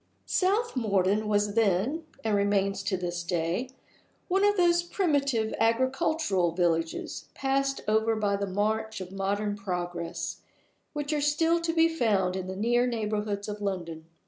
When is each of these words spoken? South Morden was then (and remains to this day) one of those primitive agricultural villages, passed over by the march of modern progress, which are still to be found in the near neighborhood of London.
South 0.25 0.75
Morden 0.75 1.27
was 1.27 1.53
then 1.53 2.07
(and 2.23 2.35
remains 2.35 2.81
to 2.81 2.97
this 2.97 3.21
day) 3.21 3.69
one 4.29 4.43
of 4.43 4.57
those 4.57 4.81
primitive 4.81 5.53
agricultural 5.59 6.53
villages, 6.53 7.25
passed 7.35 7.81
over 7.87 8.15
by 8.15 8.35
the 8.35 8.47
march 8.47 8.99
of 8.99 9.11
modern 9.11 9.55
progress, 9.55 10.37
which 10.93 11.13
are 11.13 11.21
still 11.21 11.61
to 11.61 11.71
be 11.71 11.87
found 11.87 12.35
in 12.35 12.47
the 12.47 12.55
near 12.55 12.87
neighborhood 12.87 13.47
of 13.47 13.61
London. 13.61 14.07